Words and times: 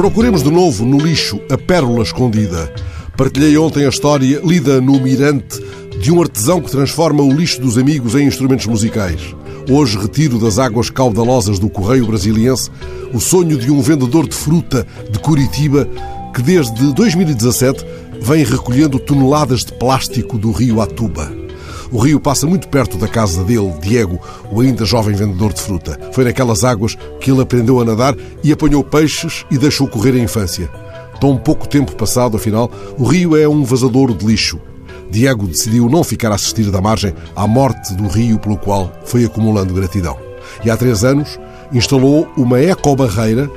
Procuremos 0.00 0.42
de 0.42 0.50
novo 0.50 0.86
no 0.86 0.96
lixo 0.96 1.38
a 1.50 1.58
pérola 1.58 2.02
escondida. 2.02 2.72
Partilhei 3.18 3.58
ontem 3.58 3.84
a 3.84 3.90
história, 3.90 4.40
lida 4.42 4.80
no 4.80 4.98
Mirante, 4.98 5.62
de 6.00 6.10
um 6.10 6.22
artesão 6.22 6.58
que 6.58 6.70
transforma 6.70 7.22
o 7.22 7.30
lixo 7.30 7.60
dos 7.60 7.76
amigos 7.76 8.14
em 8.14 8.26
instrumentos 8.26 8.64
musicais. 8.64 9.20
Hoje 9.70 9.98
retiro 9.98 10.38
das 10.38 10.58
águas 10.58 10.88
caudalosas 10.88 11.58
do 11.58 11.68
Correio 11.68 12.06
Brasiliense 12.06 12.70
o 13.12 13.20
sonho 13.20 13.58
de 13.58 13.70
um 13.70 13.82
vendedor 13.82 14.26
de 14.26 14.34
fruta 14.34 14.86
de 15.10 15.18
Curitiba 15.18 15.86
que 16.34 16.40
desde 16.40 16.94
2017 16.94 17.84
vem 18.22 18.42
recolhendo 18.42 18.98
toneladas 18.98 19.66
de 19.66 19.74
plástico 19.74 20.38
do 20.38 20.50
rio 20.50 20.80
Atuba. 20.80 21.39
O 21.92 21.98
rio 21.98 22.20
passa 22.20 22.46
muito 22.46 22.68
perto 22.68 22.96
da 22.96 23.08
casa 23.08 23.42
dele, 23.42 23.74
Diego, 23.80 24.20
o 24.52 24.60
ainda 24.60 24.84
jovem 24.84 25.14
vendedor 25.14 25.52
de 25.52 25.60
fruta. 25.60 25.98
Foi 26.12 26.22
naquelas 26.22 26.62
águas 26.62 26.96
que 27.20 27.32
ele 27.32 27.42
aprendeu 27.42 27.80
a 27.80 27.84
nadar 27.84 28.14
e 28.44 28.52
apanhou 28.52 28.84
peixes 28.84 29.44
e 29.50 29.58
deixou 29.58 29.88
correr 29.88 30.12
a 30.12 30.22
infância. 30.22 30.70
Tão 31.20 31.36
pouco 31.36 31.66
tempo 31.66 31.96
passado, 31.96 32.36
afinal, 32.36 32.70
o 32.96 33.04
rio 33.04 33.36
é 33.36 33.48
um 33.48 33.64
vazador 33.64 34.14
de 34.14 34.24
lixo. 34.24 34.60
Diego 35.10 35.48
decidiu 35.48 35.88
não 35.88 36.04
ficar 36.04 36.30
a 36.30 36.36
assistir 36.36 36.70
da 36.70 36.80
margem 36.80 37.12
à 37.34 37.46
morte 37.46 37.92
do 37.94 38.06
rio 38.06 38.38
pelo 38.38 38.56
qual 38.56 38.92
foi 39.04 39.24
acumulando 39.24 39.74
gratidão. 39.74 40.16
E 40.64 40.70
há 40.70 40.76
três 40.76 41.02
anos 41.02 41.40
instalou 41.72 42.28
uma 42.36 42.60
ecobarreira 42.60 43.50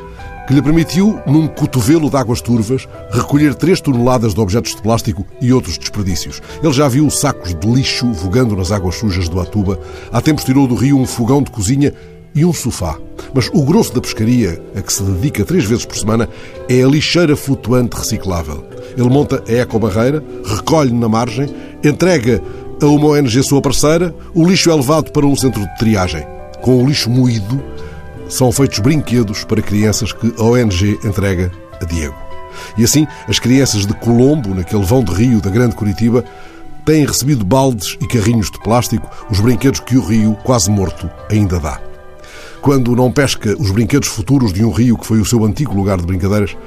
que 0.53 0.57
lhe 0.57 0.61
permitiu, 0.61 1.19
num 1.25 1.47
cotovelo 1.47 2.11
de 2.11 2.15
águas 2.15 2.39
turvas, 2.39 2.87
recolher 3.09 3.55
3 3.55 3.81
toneladas 3.81 4.35
de 4.35 4.39
objetos 4.39 4.75
de 4.75 4.83
plástico 4.83 5.25
e 5.41 5.51
outros 5.51 5.79
desperdícios. 5.79 6.43
Ele 6.61 6.71
já 6.71 6.87
viu 6.87 7.09
sacos 7.09 7.55
de 7.55 7.67
lixo 7.67 8.13
vogando 8.13 8.55
nas 8.55 8.71
águas 8.71 8.93
sujas 8.93 9.27
do 9.27 9.39
Atuba. 9.39 9.79
Há 10.11 10.21
tempos 10.21 10.43
tirou 10.43 10.67
do 10.67 10.75
rio 10.75 10.99
um 10.99 11.07
fogão 11.07 11.41
de 11.41 11.49
cozinha 11.49 11.91
e 12.35 12.45
um 12.45 12.53
sofá. 12.53 12.99
Mas 13.33 13.49
o 13.51 13.63
grosso 13.63 13.95
da 13.95 14.01
pescaria, 14.01 14.61
a 14.75 14.81
que 14.83 14.93
se 14.93 15.01
dedica 15.01 15.43
três 15.43 15.65
vezes 15.65 15.85
por 15.85 15.97
semana, 15.97 16.29
é 16.69 16.83
a 16.83 16.87
lixeira 16.87 17.35
flutuante 17.35 17.97
reciclável. 17.97 18.63
Ele 18.95 19.09
monta 19.09 19.43
a 19.47 19.51
ecobarreira, 19.53 20.23
recolhe 20.45 20.93
na 20.93 21.09
margem, 21.09 21.49
entrega 21.83 22.39
a 22.79 22.85
uma 22.85 23.07
ONG 23.07 23.41
sua 23.41 23.59
parceira, 23.59 24.13
o 24.35 24.47
lixo 24.47 24.69
é 24.69 24.75
levado 24.75 25.11
para 25.11 25.25
um 25.25 25.35
centro 25.35 25.61
de 25.61 25.77
triagem. 25.79 26.23
Com 26.61 26.83
o 26.83 26.87
lixo 26.87 27.09
moído, 27.09 27.59
são 28.33 28.51
feitos 28.51 28.79
brinquedos 28.79 29.43
para 29.43 29.61
crianças 29.61 30.11
que 30.11 30.33
a 30.39 30.43
ONG 30.43 30.99
entrega 31.03 31.51
a 31.79 31.85
Diego. 31.85 32.15
E 32.75 32.83
assim, 32.83 33.05
as 33.27 33.37
crianças 33.37 33.85
de 33.85 33.93
Colombo, 33.93 34.55
naquele 34.55 34.83
vão 34.83 35.03
de 35.03 35.13
rio 35.13 35.39
da 35.39 35.51
Grande 35.51 35.75
Curitiba, 35.75 36.25
têm 36.83 37.05
recebido 37.05 37.45
baldes 37.45 37.95
e 38.01 38.07
carrinhos 38.07 38.49
de 38.49 38.59
plástico, 38.59 39.07
os 39.29 39.39
brinquedos 39.39 39.81
que 39.81 39.95
o 39.97 40.03
rio, 40.03 40.35
quase 40.43 40.71
morto, 40.71 41.07
ainda 41.29 41.59
dá. 41.59 41.79
Quando 42.59 42.95
não 42.95 43.11
pesca 43.11 43.55
os 43.59 43.69
brinquedos 43.69 44.07
futuros 44.07 44.51
de 44.51 44.65
um 44.65 44.71
rio 44.71 44.97
que 44.97 45.05
foi 45.05 45.19
o 45.19 45.25
seu 45.25 45.45
antigo 45.45 45.75
lugar 45.75 45.99
de 45.99 46.07
brincadeiras, 46.07 46.57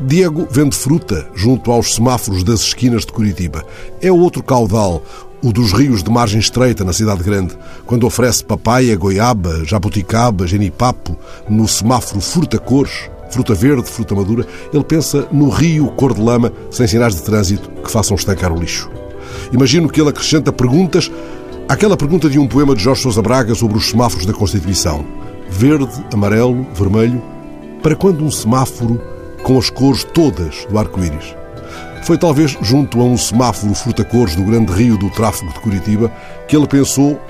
Diego 0.00 0.48
vende 0.50 0.74
fruta 0.74 1.28
junto 1.36 1.70
aos 1.70 1.94
semáforos 1.94 2.42
das 2.42 2.62
esquinas 2.62 3.06
de 3.06 3.12
Curitiba. 3.12 3.64
É 4.00 4.10
outro 4.10 4.42
caudal, 4.42 5.04
o 5.42 5.52
dos 5.52 5.72
rios 5.72 6.02
de 6.02 6.10
margem 6.10 6.38
estreita 6.38 6.84
na 6.84 6.92
cidade 6.92 7.22
grande, 7.22 7.56
quando 7.84 8.06
oferece 8.06 8.44
papaya, 8.44 8.96
goiaba, 8.96 9.64
jabuticaba, 9.64 10.46
genipapo, 10.46 11.18
no 11.48 11.66
semáforo 11.66 12.20
fruta-cores, 12.20 13.10
fruta 13.30 13.54
verde, 13.54 13.90
fruta 13.90 14.14
madura, 14.14 14.46
ele 14.72 14.84
pensa 14.84 15.26
no 15.32 15.48
rio 15.48 15.88
cor 15.88 16.14
de 16.14 16.20
lama, 16.20 16.52
sem 16.70 16.86
sinais 16.86 17.14
de 17.14 17.22
trânsito, 17.22 17.68
que 17.82 17.90
façam 17.90 18.14
estancar 18.14 18.52
o 18.52 18.58
lixo. 18.58 18.88
Imagino 19.52 19.88
que 19.88 20.00
ele 20.00 20.10
acrescenta 20.10 20.52
perguntas 20.52 21.10
àquela 21.68 21.96
pergunta 21.96 22.30
de 22.30 22.38
um 22.38 22.46
poema 22.46 22.74
de 22.74 22.82
Jorge 22.82 23.02
Sousa 23.02 23.22
Braga 23.22 23.54
sobre 23.54 23.78
os 23.78 23.88
semáforos 23.88 24.26
da 24.26 24.32
Constituição. 24.32 25.04
Verde, 25.50 25.92
amarelo, 26.12 26.66
vermelho. 26.74 27.22
Para 27.82 27.96
quando 27.96 28.24
um 28.24 28.30
semáforo 28.30 29.00
com 29.42 29.58
as 29.58 29.68
cores 29.68 30.04
todas 30.04 30.66
do 30.70 30.78
arco-íris? 30.78 31.41
Foi 32.02 32.18
talvez 32.18 32.56
junto 32.60 33.00
a 33.00 33.04
um 33.04 33.16
semáforo 33.16 33.74
fruta-cores 33.74 34.34
do 34.34 34.42
grande 34.42 34.72
rio 34.72 34.98
do 34.98 35.08
tráfego 35.10 35.52
de 35.52 35.60
Curitiba 35.60 36.10
que 36.48 36.56
ele 36.56 36.66
pensou 36.66 37.20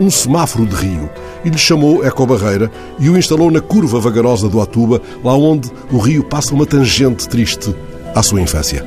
um 0.00 0.10
semáforo 0.10 0.66
de 0.66 0.74
rio 0.74 1.10
e 1.44 1.50
lhe 1.50 1.58
chamou 1.58 2.04
Ecobarreira 2.04 2.70
e 2.98 3.10
o 3.10 3.16
instalou 3.16 3.50
na 3.50 3.60
curva 3.60 4.00
vagarosa 4.00 4.48
do 4.48 4.60
Atuba, 4.60 5.02
lá 5.22 5.34
onde 5.36 5.70
o 5.90 5.98
rio 5.98 6.24
passa 6.24 6.54
uma 6.54 6.66
tangente 6.66 7.28
triste 7.28 7.74
à 8.14 8.22
sua 8.22 8.40
infância. 8.40 8.84